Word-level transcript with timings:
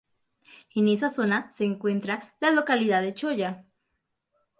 En 0.73 0.87
esa 0.87 1.11
zona 1.13 1.47
se 1.51 1.63
encuentra 1.63 2.33
la 2.39 2.49
localidad 2.49 3.03
de 3.03 3.13
Choya. 3.13 3.65